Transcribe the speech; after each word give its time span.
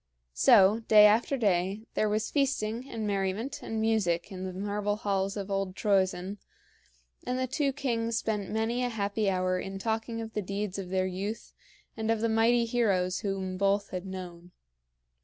So, 0.33 0.79
day 0.87 1.05
after 1.05 1.37
day, 1.37 1.85
there 1.93 2.09
was 2.09 2.31
feasting 2.31 2.89
and 2.89 3.05
merriment 3.05 3.61
and 3.61 3.79
music 3.79 4.31
in 4.31 4.45
the 4.45 4.51
marble 4.53 4.95
halls 4.95 5.37
of 5.37 5.51
old 5.51 5.75
Troezen, 5.75 6.39
and 7.23 7.37
the 7.37 7.45
two 7.45 7.71
kings 7.71 8.17
spent 8.17 8.49
many 8.49 8.83
a 8.83 8.89
happy 8.89 9.29
hour 9.29 9.59
in 9.59 9.77
talking 9.77 10.19
of 10.19 10.33
the 10.33 10.41
deeds 10.41 10.79
of 10.79 10.89
their 10.89 11.05
youth 11.05 11.53
and 11.95 12.09
of 12.09 12.19
the 12.19 12.29
mighty 12.29 12.65
heroes 12.65 13.19
whom 13.19 13.57
both 13.57 13.91
had 13.91 14.07
known. 14.07 14.53